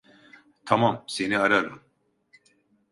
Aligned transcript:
Tamam, 0.65 1.03
seni 1.07 1.39
ararım. 1.39 1.81